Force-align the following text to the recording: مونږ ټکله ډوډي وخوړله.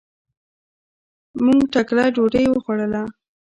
مونږ 1.43 1.61
ټکله 1.73 2.03
ډوډي 2.15 2.45
وخوړله. 2.49 3.03